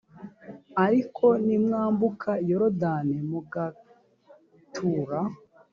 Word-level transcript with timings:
ariko 0.85 1.25
nimwambuka 1.45 2.31
yorodani 2.49 3.17
mugatura 3.29 5.19